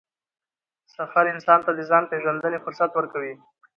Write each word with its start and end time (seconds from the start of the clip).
سفر 0.95 1.25
انسان 1.33 1.59
ته 1.65 1.71
د 1.75 1.79
ځان 1.89 2.03
پېژندنې 2.11 2.59
فرصت 2.65 2.91
ورکوي 2.93 3.33